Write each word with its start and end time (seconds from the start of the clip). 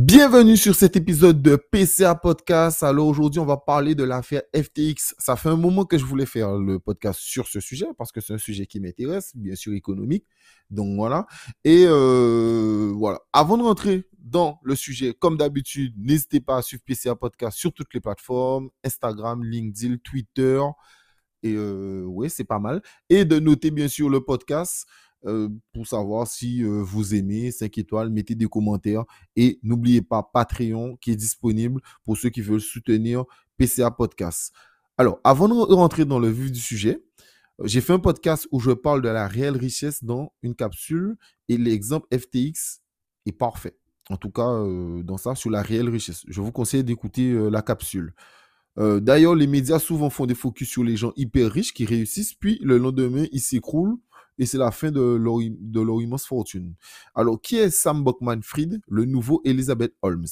Bienvenue 0.00 0.56
sur 0.56 0.76
cet 0.76 0.94
épisode 0.94 1.42
de 1.42 1.56
PCA 1.56 2.14
Podcast. 2.14 2.84
Alors 2.84 3.08
aujourd'hui, 3.08 3.40
on 3.40 3.44
va 3.44 3.56
parler 3.56 3.96
de 3.96 4.04
l'affaire 4.04 4.42
FTX. 4.54 5.16
Ça 5.18 5.34
fait 5.34 5.48
un 5.48 5.56
moment 5.56 5.84
que 5.84 5.98
je 5.98 6.04
voulais 6.04 6.24
faire 6.24 6.56
le 6.56 6.78
podcast 6.78 7.18
sur 7.18 7.48
ce 7.48 7.58
sujet 7.58 7.88
parce 7.98 8.12
que 8.12 8.20
c'est 8.20 8.32
un 8.32 8.38
sujet 8.38 8.64
qui 8.66 8.78
m'intéresse, 8.78 9.32
bien 9.34 9.56
sûr 9.56 9.72
économique. 9.74 10.24
Donc 10.70 10.94
voilà. 10.94 11.26
Et 11.64 11.84
euh, 11.88 12.92
voilà. 12.94 13.18
Avant 13.32 13.58
de 13.58 13.64
rentrer 13.64 14.04
dans 14.16 14.60
le 14.62 14.76
sujet, 14.76 15.14
comme 15.18 15.36
d'habitude, 15.36 15.94
n'hésitez 15.98 16.38
pas 16.38 16.58
à 16.58 16.62
suivre 16.62 16.84
PCA 16.86 17.16
Podcast 17.16 17.58
sur 17.58 17.72
toutes 17.72 17.92
les 17.92 18.00
plateformes 18.00 18.70
Instagram, 18.84 19.42
LinkedIn, 19.42 19.96
Twitter. 20.04 20.60
Et 21.42 21.54
euh, 21.56 22.04
oui, 22.06 22.30
c'est 22.30 22.44
pas 22.44 22.60
mal. 22.60 22.82
Et 23.10 23.24
de 23.24 23.40
noter 23.40 23.72
bien 23.72 23.88
sûr 23.88 24.08
le 24.08 24.20
podcast. 24.20 24.86
Euh, 25.26 25.48
pour 25.72 25.84
savoir 25.88 26.28
si 26.28 26.62
euh, 26.62 26.80
vous 26.80 27.12
aimez 27.12 27.50
5 27.50 27.76
étoiles, 27.78 28.08
mettez 28.08 28.36
des 28.36 28.46
commentaires 28.46 29.04
et 29.34 29.58
n'oubliez 29.64 30.00
pas 30.00 30.22
Patreon 30.22 30.96
qui 31.00 31.10
est 31.10 31.16
disponible 31.16 31.80
pour 32.04 32.16
ceux 32.16 32.30
qui 32.30 32.40
veulent 32.40 32.60
soutenir 32.60 33.24
PCA 33.56 33.90
Podcast. 33.90 34.52
Alors, 34.96 35.20
avant 35.24 35.48
de 35.48 35.74
rentrer 35.74 36.04
dans 36.04 36.20
le 36.20 36.28
vif 36.28 36.52
du 36.52 36.60
sujet, 36.60 37.02
euh, 37.60 37.66
j'ai 37.66 37.80
fait 37.80 37.92
un 37.92 37.98
podcast 37.98 38.46
où 38.52 38.60
je 38.60 38.70
parle 38.70 39.02
de 39.02 39.08
la 39.08 39.26
réelle 39.26 39.56
richesse 39.56 40.04
dans 40.04 40.32
une 40.42 40.54
capsule 40.54 41.16
et 41.48 41.56
l'exemple 41.56 42.06
FTX 42.16 42.80
est 43.26 43.32
parfait. 43.32 43.76
En 44.10 44.16
tout 44.16 44.30
cas, 44.30 44.64
dans 45.02 45.18
ça, 45.18 45.34
sur 45.34 45.50
la 45.50 45.60
réelle 45.60 45.90
richesse. 45.90 46.24
Je 46.28 46.40
vous 46.40 46.50
conseille 46.50 46.82
d'écouter 46.82 47.30
la 47.50 47.60
capsule. 47.60 48.14
D'ailleurs, 48.78 49.34
les 49.34 49.46
médias 49.46 49.78
souvent 49.78 50.08
font 50.08 50.24
des 50.24 50.34
focus 50.34 50.70
sur 50.70 50.82
les 50.82 50.96
gens 50.96 51.12
hyper 51.14 51.52
riches 51.52 51.74
qui 51.74 51.84
réussissent, 51.84 52.32
puis 52.32 52.58
le 52.62 52.78
lendemain, 52.78 53.26
ils 53.32 53.42
s'écroulent 53.42 53.98
et 54.38 54.46
c'est 54.46 54.58
la 54.58 54.70
fin 54.70 54.90
de 54.90 55.00
leur, 55.00 56.00
immense 56.00 56.26
fortune. 56.26 56.74
Alors, 57.14 57.40
qui 57.40 57.56
est 57.56 57.70
Sam 57.70 58.04
Buckman-Fried, 58.04 58.80
le 58.86 59.04
nouveau 59.04 59.40
Elizabeth 59.44 59.94
Holmes? 60.02 60.26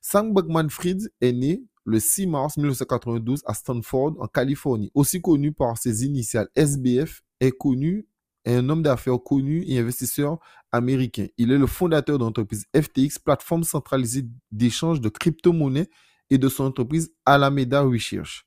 Sam 0.00 0.32
Buckman-Fried 0.32 1.10
est 1.20 1.32
né 1.32 1.64
le 1.84 2.00
6 2.00 2.26
mars 2.26 2.56
1992 2.56 3.42
à 3.46 3.54
Stanford, 3.54 4.14
en 4.18 4.26
Californie. 4.26 4.90
Aussi 4.94 5.20
connu 5.20 5.52
par 5.52 5.78
ses 5.78 6.04
initiales 6.04 6.48
SBF, 6.54 7.22
est 7.40 7.52
connu 7.52 8.06
est 8.46 8.54
un 8.54 8.68
homme 8.68 8.82
d'affaires 8.82 9.18
connu 9.22 9.64
et 9.66 9.78
investisseur 9.78 10.38
américain. 10.72 11.26
Il 11.36 11.50
est 11.50 11.58
le 11.58 11.66
fondateur 11.66 12.18
de 12.18 12.24
l'entreprise 12.24 12.66
FTX, 12.74 13.18
plateforme 13.18 13.64
centralisée 13.64 14.24
d'échange 14.52 15.00
de 15.00 15.08
crypto-monnaies 15.08 15.88
et 16.30 16.38
de 16.38 16.48
son 16.48 16.64
entreprise 16.64 17.12
Alameda 17.24 17.82
Research. 17.82 18.44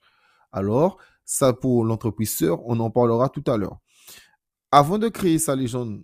Alors, 0.52 0.98
ça 1.26 1.54
pour 1.54 1.84
l'entreprise 1.84 2.34
sœur, 2.34 2.66
on 2.66 2.80
en 2.80 2.90
parlera 2.90 3.30
tout 3.30 3.44
à 3.46 3.58
l'heure 3.58 3.80
avant 4.72 4.98
de 4.98 5.08
créer 5.10 5.40
sa 5.40 5.56
légende, 5.56 6.04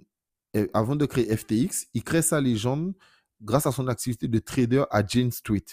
avant 0.73 0.95
de 0.95 1.05
créer 1.05 1.35
FTX, 1.35 1.88
il 1.94 2.03
crée 2.03 2.21
sa 2.21 2.41
légende 2.41 2.94
grâce 3.41 3.66
à 3.66 3.71
son 3.71 3.88
activité 3.88 4.27
de 4.27 4.39
trader 4.39 4.83
à 4.91 5.05
Jane 5.05 5.31
Street. 5.31 5.66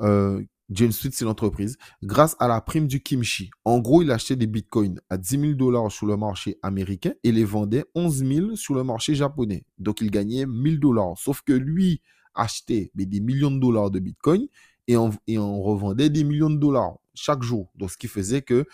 Euh, 0.00 0.42
Jane 0.70 0.92
Street, 0.92 1.10
c'est 1.12 1.24
l'entreprise. 1.24 1.76
Grâce 2.02 2.36
à 2.38 2.48
la 2.48 2.60
prime 2.60 2.86
du 2.86 3.02
kimchi. 3.02 3.50
En 3.64 3.80
gros, 3.80 4.02
il 4.02 4.10
achetait 4.10 4.36
des 4.36 4.46
bitcoins 4.46 4.98
à 5.10 5.18
10 5.18 5.40
000 5.40 5.52
dollars 5.54 5.92
sur 5.92 6.06
le 6.06 6.16
marché 6.16 6.58
américain 6.62 7.12
et 7.22 7.32
les 7.32 7.44
vendait 7.44 7.84
11 7.94 8.24
000 8.24 8.56
sur 8.56 8.74
le 8.74 8.82
marché 8.82 9.14
japonais. 9.14 9.64
Donc, 9.78 10.00
il 10.00 10.10
gagnait 10.10 10.46
1000 10.46 10.80
dollars. 10.80 11.16
Sauf 11.18 11.42
que 11.42 11.52
lui 11.52 12.00
achetait 12.34 12.90
des 12.94 13.20
millions 13.20 13.50
de 13.50 13.60
dollars 13.60 13.90
de 13.90 14.00
bitcoins 14.00 14.46
et 14.88 14.96
on, 14.96 15.10
et 15.26 15.38
revendait 15.38 16.10
des 16.10 16.24
millions 16.24 16.50
de 16.50 16.58
dollars 16.58 16.96
chaque 17.14 17.42
jour. 17.42 17.70
Donc, 17.74 17.90
ce 17.90 17.98
qui 17.98 18.08
faisait 18.08 18.42
que 18.42 18.66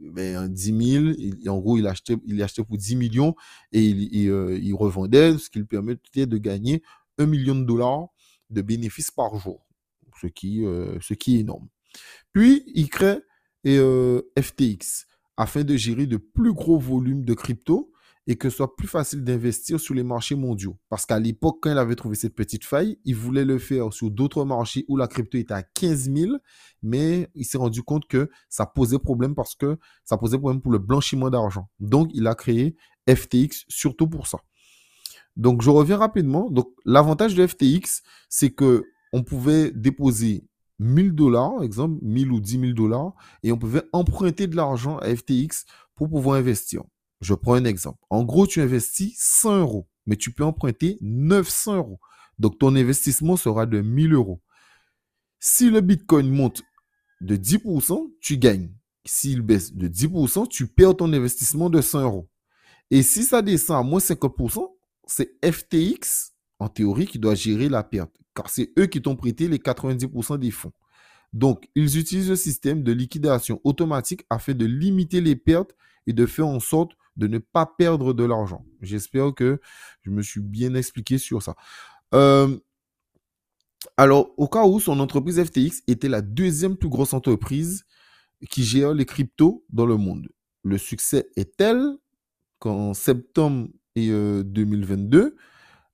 ben, 0.00 0.48
10 0.48 1.16
000, 1.44 1.54
en 1.54 1.58
gros, 1.58 1.78
il 1.78 1.86
achetait, 1.86 2.16
il 2.26 2.42
achetait 2.42 2.64
pour 2.64 2.76
10 2.76 2.96
millions 2.96 3.34
et 3.72 3.82
il, 3.82 4.28
euh, 4.28 4.58
il, 4.60 4.74
revendait, 4.74 5.36
ce 5.38 5.50
qui 5.50 5.58
lui 5.58 5.66
permettait 5.66 6.26
de 6.26 6.38
gagner 6.38 6.82
1 7.18 7.26
million 7.26 7.54
de 7.54 7.64
dollars 7.64 8.08
de 8.50 8.62
bénéfices 8.62 9.10
par 9.10 9.36
jour, 9.38 9.66
ce 10.20 10.26
qui, 10.26 10.64
euh, 10.64 10.98
est 10.98 11.28
énorme. 11.28 11.68
Puis, 12.32 12.62
il 12.74 12.88
crée 12.88 13.18
euh, 13.66 14.22
FTX 14.38 15.06
afin 15.36 15.64
de 15.64 15.76
gérer 15.76 16.06
de 16.06 16.16
plus 16.16 16.52
gros 16.52 16.78
volumes 16.78 17.24
de 17.24 17.34
crypto 17.34 17.92
et 18.28 18.36
que 18.36 18.50
ce 18.50 18.58
soit 18.58 18.76
plus 18.76 18.86
facile 18.86 19.24
d'investir 19.24 19.80
sur 19.80 19.94
les 19.94 20.02
marchés 20.02 20.34
mondiaux. 20.34 20.76
Parce 20.90 21.06
qu'à 21.06 21.18
l'époque, 21.18 21.60
quand 21.62 21.72
il 21.72 21.78
avait 21.78 21.96
trouvé 21.96 22.14
cette 22.14 22.34
petite 22.34 22.62
faille, 22.62 22.98
il 23.06 23.16
voulait 23.16 23.46
le 23.46 23.58
faire 23.58 23.90
sur 23.90 24.10
d'autres 24.10 24.44
marchés 24.44 24.84
où 24.86 24.98
la 24.98 25.08
crypto 25.08 25.38
était 25.38 25.54
à 25.54 25.62
15 25.62 26.12
000, 26.14 26.32
mais 26.82 27.30
il 27.34 27.46
s'est 27.46 27.56
rendu 27.56 27.82
compte 27.82 28.06
que 28.06 28.30
ça 28.50 28.66
posait 28.66 28.98
problème 28.98 29.34
parce 29.34 29.54
que 29.54 29.78
ça 30.04 30.18
posait 30.18 30.38
problème 30.38 30.60
pour 30.60 30.72
le 30.72 30.78
blanchiment 30.78 31.30
d'argent. 31.30 31.70
Donc, 31.80 32.10
il 32.12 32.26
a 32.26 32.34
créé 32.34 32.76
FTX 33.08 33.64
surtout 33.68 34.08
pour 34.08 34.26
ça. 34.26 34.38
Donc, 35.36 35.62
je 35.62 35.70
reviens 35.70 35.96
rapidement. 35.96 36.50
Donc, 36.50 36.68
l'avantage 36.84 37.34
de 37.34 37.46
FTX, 37.46 38.02
c'est 38.28 38.50
que 38.50 38.84
on 39.14 39.22
pouvait 39.22 39.70
déposer 39.70 40.44
1000 40.80 41.12
dollars, 41.12 41.62
exemple, 41.62 41.98
1000 42.02 42.30
ou 42.30 42.40
10 42.40 42.60
000 42.60 42.72
dollars, 42.74 43.14
et 43.42 43.52
on 43.52 43.58
pouvait 43.58 43.84
emprunter 43.94 44.46
de 44.46 44.54
l'argent 44.54 44.98
à 44.98 45.16
FTX 45.16 45.64
pour 45.94 46.10
pouvoir 46.10 46.36
investir. 46.36 46.82
Je 47.20 47.34
prends 47.34 47.54
un 47.54 47.64
exemple. 47.64 47.98
En 48.10 48.24
gros, 48.24 48.46
tu 48.46 48.60
investis 48.60 49.14
100 49.18 49.58
euros, 49.58 49.88
mais 50.06 50.16
tu 50.16 50.32
peux 50.32 50.44
emprunter 50.44 50.98
900 51.00 51.76
euros. 51.76 52.00
Donc, 52.38 52.58
ton 52.58 52.74
investissement 52.76 53.36
sera 53.36 53.66
de 53.66 53.80
1000 53.80 54.14
euros. 54.14 54.40
Si 55.40 55.70
le 55.70 55.80
Bitcoin 55.80 56.30
monte 56.30 56.62
de 57.20 57.36
10%, 57.36 58.12
tu 58.20 58.38
gagnes. 58.38 58.70
S'il 59.04 59.40
baisse 59.40 59.72
de 59.72 59.88
10%, 59.88 60.48
tu 60.48 60.66
perds 60.66 60.96
ton 60.96 61.12
investissement 61.12 61.70
de 61.70 61.80
100 61.80 62.02
euros. 62.02 62.28
Et 62.90 63.02
si 63.02 63.24
ça 63.24 63.42
descend 63.42 63.78
à 63.78 63.82
moins 63.82 64.00
50%, 64.00 64.66
c'est 65.06 65.32
FTX, 65.44 66.32
en 66.58 66.68
théorie, 66.68 67.06
qui 67.06 67.18
doit 67.18 67.34
gérer 67.34 67.68
la 67.68 67.82
perte. 67.82 68.14
Car 68.34 68.48
c'est 68.48 68.72
eux 68.78 68.86
qui 68.86 69.02
t'ont 69.02 69.16
prêté 69.16 69.48
les 69.48 69.58
90% 69.58 70.38
des 70.38 70.50
fonds. 70.50 70.72
Donc, 71.32 71.68
ils 71.74 71.98
utilisent 71.98 72.30
le 72.30 72.36
système 72.36 72.82
de 72.82 72.92
liquidation 72.92 73.60
automatique 73.64 74.24
afin 74.30 74.54
de 74.54 74.64
limiter 74.64 75.20
les 75.20 75.36
pertes 75.36 75.74
et 76.06 76.12
de 76.12 76.24
faire 76.24 76.46
en 76.46 76.60
sorte 76.60 76.92
de 77.18 77.26
ne 77.26 77.38
pas 77.38 77.66
perdre 77.66 78.14
de 78.14 78.24
l'argent. 78.24 78.64
J'espère 78.80 79.34
que 79.34 79.60
je 80.02 80.10
me 80.10 80.22
suis 80.22 80.40
bien 80.40 80.74
expliqué 80.74 81.18
sur 81.18 81.42
ça. 81.42 81.54
Euh, 82.14 82.56
alors, 83.96 84.30
au 84.36 84.48
cas 84.48 84.64
où 84.64 84.80
son 84.80 85.00
entreprise 85.00 85.42
FTX 85.42 85.82
était 85.86 86.08
la 86.08 86.22
deuxième 86.22 86.76
plus 86.76 86.88
grosse 86.88 87.12
entreprise 87.12 87.84
qui 88.50 88.62
gère 88.62 88.94
les 88.94 89.04
cryptos 89.04 89.64
dans 89.70 89.86
le 89.86 89.96
monde. 89.96 90.28
Le 90.62 90.78
succès 90.78 91.28
est 91.36 91.56
tel 91.56 91.96
qu'en 92.60 92.94
septembre 92.94 93.68
2022, 93.96 95.18
euh, 95.18 95.36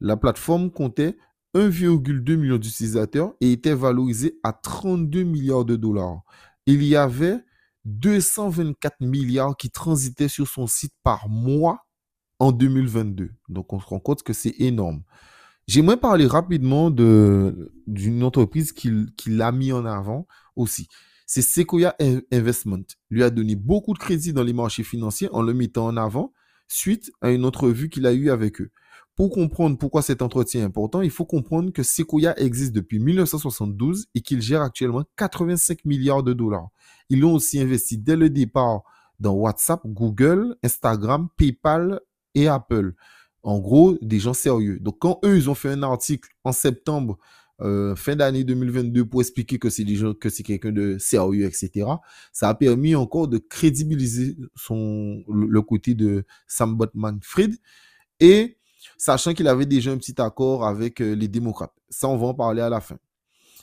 la 0.01 0.17
plateforme 0.17 0.71
comptait 0.71 1.17
1,2 1.55 2.37
million 2.37 2.59
d'utilisateurs 2.59 3.35
et 3.41 3.53
était 3.53 3.75
valorisée 3.75 4.39
à 4.43 4.53
32 4.53 5.23
milliards 5.23 5.65
de 5.65 5.77
dollars. 5.77 6.23
Il 6.67 6.83
y 6.83 6.97
avait 6.97 7.45
224 7.85 9.01
milliards 9.01 9.57
qui 9.57 9.71
transitaient 9.71 10.29
sur 10.29 10.49
son 10.49 10.67
site 10.67 10.95
par 11.03 11.29
mois 11.29 11.87
en 12.39 12.53
2022. 12.53 13.31
Donc, 13.49 13.73
on 13.73 13.81
se 13.81 13.87
rend 13.87 14.01
compte 14.01 14.23
que 14.23 14.33
c'est 14.33 14.55
énorme. 14.59 15.03
J'aimerais 15.67 15.97
parler 15.97 16.27
rapidement 16.27 16.91
d'une 16.91 18.23
entreprise 18.23 18.73
qui, 18.73 18.91
l'a 19.27 19.53
mis 19.53 19.73
en 19.73 19.87
avant 19.87 20.27
aussi. 20.57 20.89
C'est 21.27 21.43
Sequoia 21.43 21.97
Investment. 22.31 22.85
Lui 23.09 23.23
a 23.23 23.31
donné 23.31 23.57
beaucoup 23.57 23.95
de 23.95 23.99
crédit 23.99 24.35
dans 24.35 24.43
les 24.43 24.53
marchés 24.53 24.85
financiers 24.85 25.29
en 25.33 25.41
le 25.41 25.55
mettant 25.55 25.87
en 25.87 25.97
avant 25.97 26.33
suite 26.69 27.11
à 27.23 27.31
une 27.31 27.47
entrevue 27.47 27.89
qu'il 27.89 28.07
a 28.07 28.13
eue 28.13 28.31
avec 28.31 28.61
eux. 28.61 28.71
Pour 29.17 29.31
comprendre 29.31 29.79
pourquoi 29.79 30.03
cet 30.03 30.23
entretien 30.23 30.63
est 30.63 30.65
important, 30.65 31.01
il 31.01 31.11
faut 31.11 31.25
comprendre 31.25 31.73
que 31.73 31.85
Sequoia 31.85 32.37
existe 32.39 32.73
depuis 32.73 32.99
1972 32.99 34.07
et 34.15 34.21
qu'il 34.21 34.43
gère 34.43 34.63
actuellement 34.63 35.05
85 35.17 35.85
milliards 35.85 36.25
de 36.25 36.33
dollars. 36.33 36.69
Ils 37.11 37.25
ont 37.25 37.35
aussi 37.35 37.61
investi 37.61 37.97
dès 37.97 38.17
le 38.17 38.29
départ 38.29 38.83
dans 39.21 39.33
WhatsApp, 39.33 39.81
Google, 39.87 40.57
Instagram, 40.65 41.29
PayPal 41.37 42.01
et 42.35 42.49
Apple. 42.49 42.95
En 43.45 43.61
gros, 43.61 43.97
des 44.01 44.19
gens 44.19 44.35
sérieux. 44.35 44.79
Donc, 44.81 44.99
quand 44.99 45.21
eux, 45.25 45.37
ils 45.37 45.49
ont 45.49 45.55
fait 45.55 45.69
un 45.69 45.83
article 45.83 46.31
en 46.43 46.53
septembre, 46.53 47.19
euh, 47.61 47.95
fin 47.95 48.17
d'année 48.17 48.43
2022, 48.43 49.05
pour 49.05 49.21
expliquer 49.21 49.59
que 49.59 49.71
c'est 49.71 49.85
des 49.85 49.95
gens, 49.95 50.15
que 50.15 50.29
c'est 50.29 50.43
quelqu'un 50.43 50.73
de 50.73 50.97
sérieux, 50.99 51.45
etc., 51.45 51.87
ça 52.33 52.49
a 52.49 52.55
permis 52.55 52.97
encore 52.97 53.29
de 53.29 53.39
crédibiliser 53.39 54.37
son, 54.57 55.23
le, 55.29 55.63
côté 55.63 55.95
de 55.95 56.25
Sam 56.49 56.75
Botman-Fried. 56.77 57.55
Et 58.19 58.57
sachant 58.97 59.35
qu'il 59.35 59.49
avait 59.49 59.67
déjà 59.67 59.91
un 59.91 59.99
petit 59.99 60.21
accord 60.21 60.67
avec 60.67 61.01
euh, 61.01 61.15
les 61.15 61.29
démocrates. 61.29 61.75
Ça, 61.89 62.09
on 62.09 62.17
va 62.17 62.29
en 62.29 62.35
parler 62.35 62.63
à 62.63 62.69
la 62.69 62.81
fin. 62.81 62.99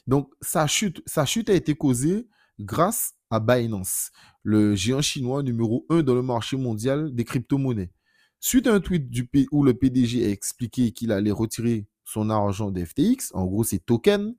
Donc, 0.07 0.31
sa 0.41 0.67
chute, 0.67 1.03
a 1.49 1.53
été 1.53 1.75
causée 1.75 2.27
grâce 2.59 3.13
à 3.29 3.39
Binance, 3.39 4.11
le 4.43 4.75
géant 4.75 5.01
chinois 5.01 5.43
numéro 5.43 5.85
1 5.89 6.03
dans 6.03 6.15
le 6.15 6.21
marché 6.21 6.57
mondial 6.57 7.13
des 7.13 7.23
crypto-monnaies. 7.23 7.91
Suite 8.39 8.67
à 8.67 8.73
un 8.73 8.79
tweet 8.79 9.09
du 9.09 9.29
où 9.51 9.63
le 9.63 9.73
PDG 9.73 10.25
a 10.25 10.29
expliqué 10.29 10.91
qu'il 10.91 11.11
allait 11.11 11.31
retirer 11.31 11.87
son 12.03 12.29
argent 12.29 12.71
d'FTX, 12.71 13.31
en 13.33 13.45
gros 13.45 13.63
ses 13.63 13.79
tokens, 13.79 14.33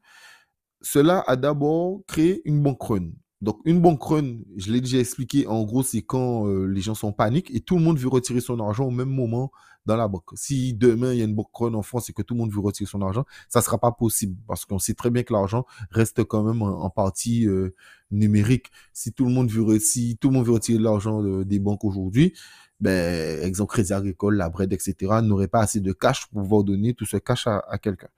cela 0.81 1.23
a 1.27 1.37
d'abord 1.37 2.03
créé 2.07 2.43
une 2.45 2.63
banque. 2.63 3.13
Donc, 3.43 3.59
une 3.65 3.81
banque 3.81 4.03
run, 4.03 4.39
je 4.57 4.73
l'ai 4.73 4.81
déjà 4.81 4.99
expliqué, 4.99 5.49
en 5.49 5.65
gros, 5.65 5.83
c'est 5.83 6.03
quand 6.03 6.47
euh, 6.47 6.65
les 6.67 6.81
gens 6.81 6.95
sont 6.95 7.09
en 7.09 7.13
panique 7.13 7.55
et 7.55 7.61
tout 7.61 7.77
le 7.77 7.83
monde 7.83 7.99
veut 7.99 8.09
retirer 8.09 8.41
son 8.41 8.59
argent 8.61 8.85
au 8.87 8.91
même 8.91 9.11
moment 9.11 9.51
dans 9.85 9.97
la 9.97 10.07
banque. 10.07 10.31
Si 10.35 10.75
demain, 10.75 11.13
il 11.13 11.19
y 11.19 11.23
a 11.23 11.25
une 11.25 11.35
banque 11.35 11.51
run 11.53 11.75
en 11.75 11.83
France 11.83 12.09
et 12.09 12.13
que 12.13 12.23
tout 12.23 12.35
le 12.35 12.39
monde 12.39 12.53
veut 12.53 12.61
retirer 12.61 12.89
son 12.89 13.03
argent, 13.03 13.25
ça 13.49 13.59
ne 13.59 13.65
sera 13.65 13.79
pas 13.79 13.91
possible 13.91 14.37
parce 14.47 14.65
qu'on 14.65 14.79
sait 14.79 14.95
très 14.95 15.11
bien 15.11 15.25
que 15.25 15.33
l'argent 15.33 15.67
reste 15.91 16.23
quand 16.23 16.45
même 16.45 16.63
en, 16.63 16.89
partie 16.89 17.49
euh, 17.49 17.75
numérique. 18.13 18.71
Si 18.93 19.13
tout 19.13 19.25
le 19.25 19.33
monde 19.33 19.51
veut, 19.51 19.81
si 19.81 20.17
tout 20.21 20.29
le 20.29 20.35
monde 20.35 20.47
veut 20.47 20.53
retirer 20.53 20.79
l'argent 20.79 21.21
des 21.43 21.59
banques 21.59 21.85
aujourd'hui, 21.85 22.35
ben, 22.79 23.43
exemple 23.43 23.73
Crédit 23.73 23.93
Agricole, 23.93 24.37
la 24.37 24.51
Bred, 24.51 24.73
etc., 24.73 25.21
n'aurait 25.23 25.49
pas 25.49 25.61
assez 25.61 25.81
de 25.81 25.93
cash 25.93 26.27
pour 26.29 26.43
pouvoir 26.43 26.63
donner 26.63 26.95
tout 26.95 27.07
ce 27.07 27.17
cash 27.17 27.47
à, 27.47 27.79
quelqu'un. 27.81 28.09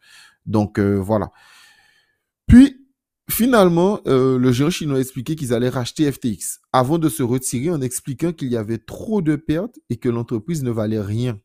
Donc, 0.45 0.79
euh, 0.79 0.97
voilà. 0.97 1.33
Puis, 2.47 2.84
Finalement, 3.31 4.01
euh, 4.07 4.39
le 4.39 4.53
géant 4.53 4.71
chinois 4.71 4.99
a 4.99 5.01
expliqué 5.01 5.35
qu'ils 5.35 5.55
allaient 5.55 5.71
racheter 5.71 6.11
FTX 6.11 6.61
avant 6.73 6.99
de 6.99 7.09
se 7.09 7.23
retirer 7.23 7.71
en 7.71 7.81
expliquant 7.81 8.33
qu'il 8.33 8.49
y 8.49 8.57
avait 8.57 8.79
trop 8.79 9.23
de 9.23 9.37
pertes 9.37 9.79
et 9.89 9.97
que 9.97 10.11
l'entreprise 10.11 10.63
ne 10.63 10.71
valait 10.71 11.01
rien. 11.01 11.41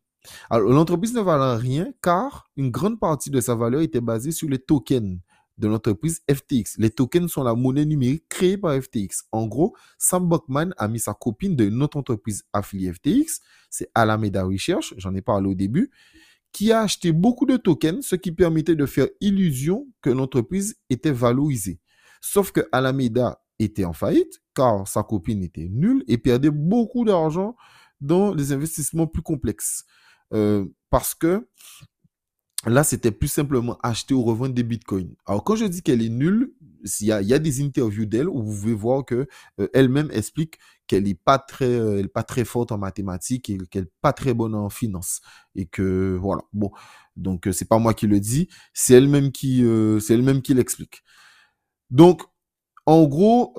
Alors, 0.50 0.70
l'entreprise 0.70 1.14
ne 1.14 1.22
valait 1.22 1.62
rien 1.62 1.94
car 2.04 2.50
une 2.58 2.70
grande 2.70 3.00
partie 3.00 3.30
de 3.30 3.40
sa 3.40 3.56
valeur 3.56 3.82
était 3.82 4.02
basée 4.02 4.32
sur 4.32 4.50
les 4.50 4.60
tokens 4.60 5.20
de 5.58 5.68
l'entreprise 5.68 6.22
FTX. 6.30 6.78
Les 6.78 6.90
tokens 6.90 7.30
sont 7.32 7.44
la 7.44 7.54
monnaie 7.54 7.86
numérique 7.86 8.26
créée 8.30 8.58
par 8.58 8.74
FTX. 8.82 9.26
En 9.32 9.48
gros, 9.48 9.76
Sam 9.98 10.28
Buckman 10.28 10.72
a 10.78 10.88
mis 10.88 11.00
sa 11.00 11.14
copine 11.14 11.56
de 11.56 11.70
notre 11.70 11.98
entreprise 11.98 12.44
affiliée 12.54 12.94
FTX, 12.94 13.42
c'est 13.70 13.90
Alameda 13.94 14.44
Research, 14.44 14.94
j'en 14.98 15.14
ai 15.16 15.22
parlé 15.22 15.50
au 15.50 15.54
début, 15.54 15.92
qui 16.52 16.72
a 16.72 16.82
acheté 16.82 17.12
beaucoup 17.12 17.46
de 17.46 17.58
tokens, 17.58 18.06
ce 18.06 18.16
qui 18.16 18.32
permettait 18.32 18.76
de 18.76 18.86
faire 18.86 19.08
illusion 19.22 19.88
que 20.02 20.10
l'entreprise 20.10 20.76
était 20.90 21.12
valorisée. 21.12 21.80
Sauf 22.22 22.52
que 22.52 22.62
Alameda 22.72 23.42
était 23.60 23.86
en 23.86 23.94
faillite, 23.94 24.42
car 24.56 24.88
sa 24.88 25.04
copine 25.04 25.44
était 25.44 25.68
nulle 25.70 26.04
et 26.08 26.18
perdait 26.18 26.52
beaucoup 26.52 27.06
d'argent 27.06 27.56
dans 28.02 28.34
les 28.34 28.52
investissements 28.52 29.08
plus 29.08 29.22
complexes. 29.22 29.86
Euh, 30.34 30.66
parce 30.90 31.16
que 31.16 31.48
là, 32.66 32.84
c'était 32.84 33.12
plus 33.12 33.28
simplement 33.28 33.78
acheter 33.84 34.14
ou 34.14 34.24
revendre 34.24 34.54
des 34.54 34.64
bitcoins. 34.64 35.16
Alors, 35.26 35.44
quand 35.44 35.56
je 35.56 35.66
dis 35.66 35.82
qu'elle 35.82 36.02
est 36.02 36.10
nulle, 36.10 36.54
il 37.02 37.08
y 37.08 37.12
a, 37.12 37.40
des 37.40 37.62
interviews 37.62 38.06
d'elle 38.06 38.30
où 38.30 38.42
vous 38.42 38.54
pouvez 38.54 38.74
voir 38.74 39.06
que 39.06 39.28
euh, 39.60 39.68
elle-même 39.74 40.10
explique 40.12 40.60
qu'elle 40.88 41.04
n'est 41.04 41.16
pas 41.16 41.38
très, 41.38 41.66
euh, 41.66 42.08
pas 42.08 42.24
très 42.24 42.46
forte 42.46 42.72
en 42.72 42.78
mathématiques 42.78 43.50
et 43.50 43.58
qu'elle 43.70 43.84
n'est 43.84 43.92
pas 44.02 44.14
très 44.14 44.34
bonne 44.34 44.56
en 44.56 44.70
finance 44.70 45.22
et 45.56 45.66
que 45.66 46.18
voilà. 46.20 46.42
Bon, 46.54 46.72
donc 47.16 47.48
euh, 47.48 47.52
c'est 47.52 47.68
pas 47.68 47.80
moi 47.80 47.94
qui 47.94 48.08
le 48.08 48.20
dis, 48.20 48.50
c'est 48.74 48.94
elle-même 48.94 49.32
qui, 49.32 49.64
qui 50.44 50.54
l'explique. 50.54 51.04
Donc, 51.90 52.24
en 52.86 53.06
gros, 53.06 53.54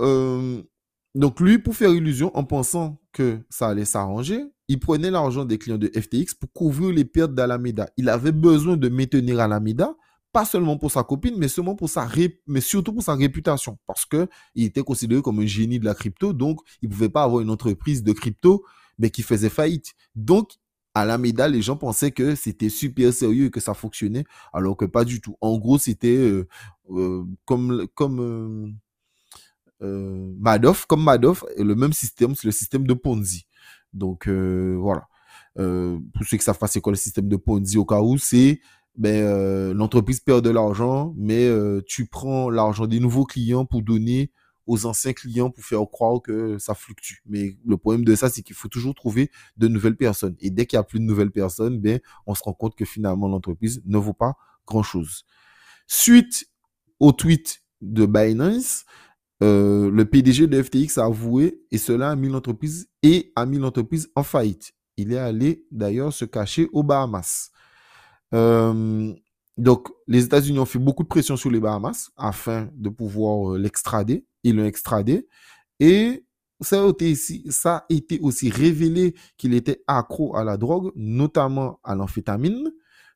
donc 1.14 1.41
lui 1.41 1.58
pour 1.58 1.75
faire 1.75 1.91
illusion 1.91 2.37
en 2.37 2.44
pensant 2.44 3.00
que 3.12 3.41
ça 3.49 3.69
allait 3.69 3.85
s'arranger, 3.85 4.44
il 4.70 4.78
prenait 4.78 5.11
l'argent 5.11 5.44
des 5.44 5.58
clients 5.58 5.78
de 5.78 5.88
FTX 5.88 6.34
pour 6.38 6.52
couvrir 6.52 6.94
les 6.94 7.05
pertes 7.05 7.34
d'Alameda. 7.34 7.90
Il 7.96 8.08
avait 8.08 8.31
besoin 8.31 8.76
de 8.76 8.88
maintenir 8.88 9.40
Alameda 9.40 9.96
pas 10.32 10.44
seulement 10.44 10.76
pour 10.78 10.93
sa 10.93 11.02
copine, 11.02 11.34
mais, 11.37 11.49
seulement 11.49 11.75
pour 11.75 11.90
sa 11.90 12.08
mais 12.46 12.61
surtout 12.61 12.93
pour 12.93 13.02
sa 13.02 13.17
réputation, 13.17 13.78
parce 13.84 14.06
qu'il 14.06 14.28
était 14.55 14.84
considéré 14.84 15.22
comme 15.22 15.40
un 15.40 15.46
génie 15.46 15.81
de 15.81 15.84
la 15.84 15.93
crypto, 15.93 16.32
donc 16.32 16.61
il 16.82 16.88
ne 16.88 16.94
pouvait 16.94 17.08
pas 17.08 17.25
avoir 17.25 17.43
une 17.43 17.50
entreprise 17.50 18.05
de 18.05 18.12
crypto 18.12 18.64
mais 18.96 19.11
qui 19.11 19.22
faisait 19.22 19.49
faillite. 19.49 19.94
Donc, 20.14 20.52
médaille, 21.19 21.50
les 21.50 21.62
gens 21.62 21.76
pensaient 21.76 22.12
que 22.12 22.37
c'était 22.37 22.69
super 22.69 23.12
sérieux 23.12 23.46
et 23.46 23.50
que 23.50 23.58
ça 23.58 23.75
fonctionnait, 23.75 24.25
alors 24.52 24.76
que 24.76 24.84
pas 24.84 25.05
du 25.05 25.20
tout. 25.20 25.37
En 25.40 25.58
gros, 25.58 25.78
c'était 25.78 26.16
euh, 26.16 26.46
euh, 26.90 27.25
comme, 27.44 27.88
comme 27.96 28.76
euh, 29.82 30.32
Madoff, 30.38 30.87
comme 30.87 31.02
Madoff, 31.02 31.44
le 31.58 31.75
même 31.75 31.93
système, 31.93 32.37
c'est 32.37 32.46
le 32.46 32.52
système 32.52 32.87
de 32.87 32.94
Ponzi. 32.94 33.46
Donc, 33.92 34.28
voilà. 34.28 35.08
pour 35.56 36.25
ceux 36.26 36.37
qui 36.37 36.44
savent 36.44 36.58
pas 36.58 36.66
c'est 36.66 36.81
quoi 36.81 36.92
le 36.92 36.96
système 36.96 37.28
de 37.28 37.37
Ponzi 37.37 37.78
au 37.78 37.84
cas 37.84 38.00
où, 38.00 38.19
c'est 38.19 38.60
ben, 38.96 39.25
euh, 39.25 39.72
l'entreprise 39.72 40.20
perd 40.20 40.44
de 40.44 40.50
l'argent, 40.50 41.14
mais 41.16 41.46
euh, 41.46 41.81
tu 41.87 42.06
prends 42.06 42.50
l'argent 42.50 42.87
des 42.87 43.00
nouveaux 43.00 43.25
clients 43.25 43.64
pour 43.64 43.82
donner 43.82 44.31
aux 44.66 44.84
anciens 44.87 45.12
clients 45.12 45.50
pour 45.50 45.64
faire 45.64 45.81
croire 45.90 46.20
que 46.20 46.58
ça 46.58 46.75
fluctue. 46.75 47.22
Mais 47.26 47.56
le 47.64 47.76
problème 47.76 48.04
de 48.04 48.14
ça, 48.14 48.28
c'est 48.28 48.42
qu'il 48.42 48.54
faut 48.54 48.69
toujours 48.69 48.94
trouver 48.94 49.31
de 49.56 49.69
nouvelles 49.69 49.96
personnes. 49.96 50.37
Et 50.40 50.50
dès 50.50 50.66
qu'il 50.66 50.76
n'y 50.76 50.81
a 50.81 50.84
plus 50.84 51.00
de 51.00 51.04
nouvelles 51.04 51.31
personnes, 51.31 51.81
ben, 51.81 52.00
on 52.26 52.34
se 52.34 52.42
rend 52.42 52.52
compte 52.52 52.76
que 52.76 52.84
finalement, 52.84 53.28
l'entreprise 53.28 53.82
ne 53.87 53.96
vaut 53.96 54.12
pas 54.12 54.34
grand-chose. 54.66 55.25
Suite 55.87 56.46
au 56.98 57.12
tweet 57.12 57.62
de 57.81 58.06
Binance, 58.06 58.84
euh, 59.42 59.90
le 59.90 60.04
PDG 60.04 60.46
de 60.46 60.62
FTX 60.62 60.98
a 60.98 61.04
avoué, 61.04 61.62
et 61.70 61.78
cela 61.78 62.10
a 62.10 62.16
mis 62.16 62.28
l'entreprise 62.28 62.88
et 63.02 63.32
a 63.37 63.46
mis 63.46 63.58
l'entreprise 63.58 64.10
en 64.14 64.22
faillite. 64.22 64.72
Il 64.96 65.12
est 65.12 65.19
allé 65.19 65.64
d'ailleurs 65.70 66.12
se 66.12 66.25
cacher 66.25 66.69
aux 66.72 66.82
Bahamas. 66.82 67.50
Euh, 68.34 69.14
donc, 69.56 69.88
les 70.06 70.25
États-Unis 70.25 70.58
ont 70.58 70.66
fait 70.66 70.78
beaucoup 70.78 71.02
de 71.02 71.08
pression 71.08 71.37
sur 71.37 71.50
les 71.50 71.60
Bahamas 71.60 72.10
afin 72.16 72.69
de 72.75 72.88
pouvoir 72.88 73.54
euh, 73.54 73.58
l'extrader. 73.58 74.26
Ils 74.42 74.56
l'ont 74.56 74.64
extradé. 74.64 75.26
Et 75.78 76.25
ça 76.60 76.82
a, 76.84 76.88
été, 76.88 77.14
ça 77.14 77.76
a 77.76 77.87
été 77.88 78.20
aussi 78.20 78.50
révélé 78.50 79.14
qu'il 79.38 79.54
était 79.54 79.82
accro 79.87 80.37
à 80.37 80.44
la 80.44 80.58
drogue, 80.58 80.92
notamment 80.94 81.81
à 81.82 81.94
l'amphétamine. 81.94 82.70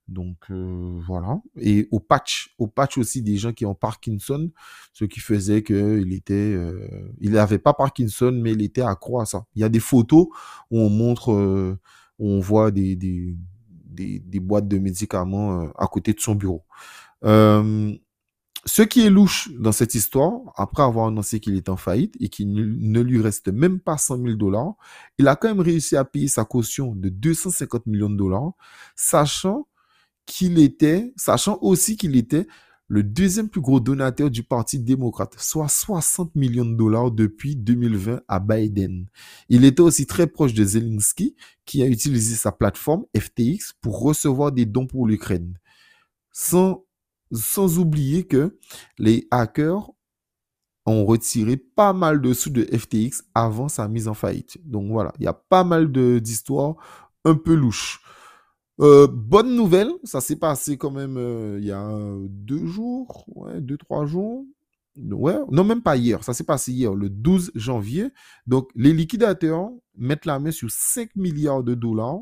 Donc 0.09 0.37
euh, 0.51 0.99
voilà. 1.07 1.41
Et 1.57 1.89
au 1.91 2.01
patch, 2.01 2.55
au 2.59 2.67
patch 2.67 2.99
aussi 2.99 3.23
des 3.23 3.37
gens 3.37 3.53
qui 3.53 3.65
ont 3.67 3.75
Parkinson, 3.75 4.51
ce 4.93 5.05
qui 5.05 5.21
faisait 5.21 5.63
qu'il 5.63 6.13
était, 6.13 6.57
il 7.21 7.33
n'avait 7.33 7.59
pas 7.59 7.75
Parkinson, 7.75 8.33
mais 8.33 8.53
il 8.53 8.63
était 8.63 8.83
accro 8.83 9.21
à 9.21 9.27
ça. 9.27 9.47
Il 9.55 9.63
y 9.63 9.65
a 9.65 9.69
des 9.69 9.81
photos 9.81 10.29
où 10.71 10.79
on 10.81 10.91
montre, 10.91 11.33
où 12.19 12.29
on 12.29 12.41
voit 12.41 12.71
des, 12.71 12.97
des, 12.97 13.35
des, 13.95 14.41
boîtes 14.41 14.69
de 14.69 14.79
médicaments 14.79 15.63
euh, 15.63 15.69
à 15.79 15.87
côté 15.87 16.13
de 16.13 16.21
son 16.21 16.35
bureau. 16.35 16.65
Euh, 17.25 17.95
ce 18.67 18.83
qui 18.83 19.03
est 19.03 19.11
louche 19.11 19.51
dans 19.59 19.73
cette 19.73 19.95
histoire, 19.95 20.41
après 20.57 20.83
avoir 20.83 21.09
annoncé 21.09 21.39
qu'il 21.39 21.57
est 21.57 21.69
en 21.69 21.77
faillite 21.77 22.15
et 22.19 22.29
qu'il 22.29 22.53
ne 22.53 23.01
lui 23.01 23.21
reste 23.21 23.49
même 23.49 23.79
pas 23.79 23.99
100 23.99 24.19
000 24.19 24.33
dollars, 24.35 24.75
il 25.19 25.29
a 25.29 25.37
quand 25.37 25.49
même 25.49 25.61
réussi 25.61 25.97
à 25.97 26.05
payer 26.05 26.29
sa 26.29 26.45
caution 26.45 26.95
de 26.95 27.09
250 27.11 27.87
millions 27.87 28.09
de 28.09 28.17
dollars, 28.17 28.53
sachant 28.97 29.67
qu'il 30.27 30.59
était, 30.59 31.13
sachant 31.17 31.59
aussi 31.61 31.97
qu'il 31.97 32.17
était 32.17 32.47
le 32.89 33.03
deuxième 33.03 33.49
plus 33.49 33.63
gros 33.63 33.81
donateur 33.81 34.31
du 34.31 34.43
Parti 34.43 34.79
démocrate, 34.79 35.35
soit 35.39 35.69
60 35.69 36.35
millions 36.35 36.67
de 36.67 36.75
dollars 36.75 37.11
depuis 37.11 37.57
2020 37.57 38.21
à 38.29 38.41
Biden. 38.41 39.07
Il 39.49 39.65
était 39.65 39.81
aussi 39.81 40.07
très 40.07 40.27
proche 40.27 40.53
de 40.53 40.65
Zelensky, 40.65 41.35
qui 41.65 41.83
a 41.83 41.87
utilisé 41.87 42.37
sa 42.37 42.53
plateforme 42.53 43.05
FTX 43.17 43.73
pour 43.81 44.01
recevoir 44.01 44.53
des 44.53 44.67
dons 44.67 44.87
pour 44.87 45.07
l'Ukraine. 45.07 45.59
Sans, 46.31 46.85
sans 47.33 47.79
oublier 47.79 48.25
que 48.25 48.59
les 48.99 49.27
hackers 49.31 49.91
ont 50.87 51.07
retiré 51.07 51.57
pas 51.57 51.95
mal 51.95 52.21
de 52.21 52.35
sous 52.35 52.51
de 52.51 52.65
FTX 52.65 53.25
avant 53.35 53.69
sa 53.69 53.89
mise 53.89 54.09
en 54.09 54.15
faillite. 54.15 54.59
Donc 54.69 54.91
voilà, 54.91 55.15
il 55.19 55.25
y 55.25 55.29
a 55.29 55.33
pas 55.33 55.65
mal 55.65 55.91
d'histoires 56.21 56.77
un 57.25 57.35
peu 57.35 57.55
louches. 57.55 58.01
Euh, 58.81 59.07
bonne 59.07 59.55
nouvelle, 59.55 59.91
ça 60.03 60.21
s'est 60.21 60.37
passé 60.37 60.77
quand 60.77 60.91
même 60.91 61.17
euh, 61.17 61.59
il 61.61 61.67
y 61.67 61.71
a 61.71 61.89
deux 62.29 62.67
jours, 62.67 63.25
ouais, 63.29 63.61
deux, 63.61 63.77
trois 63.77 64.05
jours. 64.07 64.45
Non, 64.97 65.65
même 65.65 65.83
pas 65.83 65.97
hier, 65.97 66.23
ça 66.23 66.35
s'est 66.35 66.45
passé 66.45 66.73
hier, 66.73 66.95
le 66.95 67.11
12 67.11 67.53
janvier. 67.55 68.11
Donc, 68.47 68.71
les 68.77 68.93
liquidateurs 68.93 69.71
mettent 69.97 70.27
la 70.27 70.39
main 70.39 70.53
sur 70.53 70.71
5 70.71 71.17
milliards 71.17 71.65
de 71.65 71.75
dollars. 71.75 72.21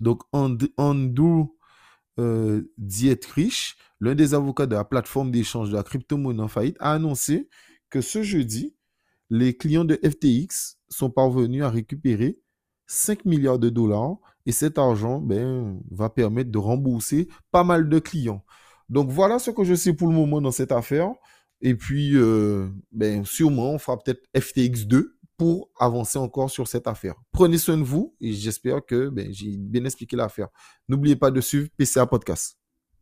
Donc, 0.00 0.22
Andrew 0.32 1.46
euh, 2.18 2.62
Dietrich, 2.76 3.76
l'un 4.00 4.14
des 4.14 4.34
avocats 4.34 4.66
de 4.66 4.74
la 4.74 4.84
plateforme 4.84 5.30
d'échange 5.30 5.70
de 5.70 5.76
la 5.76 5.82
crypto-monnaie 5.82 6.42
en 6.42 6.48
faillite, 6.48 6.76
a 6.80 6.92
annoncé 6.92 7.48
que 7.88 8.00
ce 8.00 8.22
jeudi, 8.22 8.74
les 9.30 9.56
clients 9.56 9.84
de 9.84 9.98
FTX 10.04 10.78
sont 10.88 11.10
parvenus 11.10 11.62
à 11.62 11.70
récupérer 11.70 12.38
5 12.86 13.24
milliards 13.24 13.58
de 13.58 13.68
dollars 13.68 14.16
et 14.46 14.52
cet 14.52 14.78
argent 14.78 15.20
ben, 15.20 15.80
va 15.90 16.10
permettre 16.10 16.50
de 16.50 16.58
rembourser 16.58 17.28
pas 17.50 17.64
mal 17.64 17.88
de 17.88 17.98
clients. 17.98 18.44
Donc 18.88 19.10
voilà 19.10 19.38
ce 19.38 19.50
que 19.50 19.64
je 19.64 19.74
sais 19.74 19.94
pour 19.94 20.08
le 20.08 20.14
moment 20.14 20.40
dans 20.40 20.50
cette 20.50 20.72
affaire. 20.72 21.12
Et 21.60 21.74
puis, 21.74 22.16
euh, 22.16 22.68
ben, 22.92 23.24
sûrement, 23.24 23.70
on 23.70 23.78
fera 23.78 23.98
peut-être 23.98 24.22
FTX2 24.34 25.06
pour 25.36 25.70
avancer 25.78 26.18
encore 26.18 26.50
sur 26.50 26.68
cette 26.68 26.86
affaire. 26.86 27.14
Prenez 27.32 27.58
soin 27.58 27.76
de 27.78 27.82
vous 27.82 28.14
et 28.20 28.32
j'espère 28.32 28.84
que 28.84 29.08
ben, 29.08 29.32
j'ai 29.32 29.56
bien 29.56 29.84
expliqué 29.84 30.16
l'affaire. 30.16 30.48
N'oubliez 30.88 31.16
pas 31.16 31.30
de 31.30 31.40
suivre 31.40 31.68
PCA 31.76 32.06
Podcast. 32.06 32.58